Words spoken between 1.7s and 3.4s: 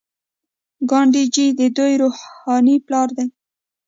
دوی روحاني پلار دی.